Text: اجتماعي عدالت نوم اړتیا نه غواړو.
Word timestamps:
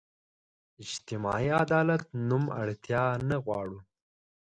اجتماعي 0.85 1.49
عدالت 1.61 2.03
نوم 2.29 2.43
اړتیا 2.61 3.03
نه 3.29 3.37
غواړو. 3.45 3.79